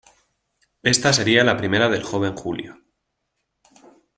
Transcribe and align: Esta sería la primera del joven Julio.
Esta 0.81 1.13
sería 1.13 1.43
la 1.43 1.57
primera 1.57 1.87
del 1.87 2.01
joven 2.01 2.35
Julio. 2.35 2.75